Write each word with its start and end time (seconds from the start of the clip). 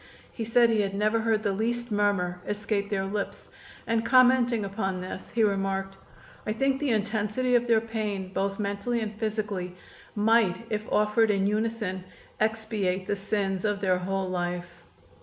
He 0.31 0.45
said 0.45 0.71
he 0.71 0.81
had 0.81 0.95
never 0.95 1.19
heard 1.19 1.43
the 1.43 1.51
least 1.53 1.91
murmur 1.91 2.41
escape 2.47 2.89
their 2.89 3.05
lips, 3.05 3.49
and 3.85 4.03
commenting 4.03 4.65
upon 4.65 4.99
this 4.99 5.29
he 5.29 5.43
remarked: 5.43 5.95
"I 6.47 6.53
think 6.53 6.79
the 6.79 6.89
intensity 6.89 7.53
of 7.53 7.67
their 7.67 7.81
pain, 7.81 8.31
both 8.33 8.57
mentally 8.57 8.99
and 9.01 9.13
physically, 9.13 9.75
might, 10.15 10.65
if 10.71 10.91
offered 10.91 11.29
in 11.29 11.45
unison, 11.45 12.03
expiate 12.39 13.05
the 13.05 13.15
sins 13.15 13.63
of 13.63 13.79
their 13.79 13.99
whole 13.99 14.27
life." 14.27 14.81